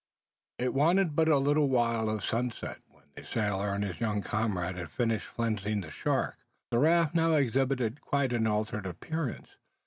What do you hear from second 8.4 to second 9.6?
altered appearance.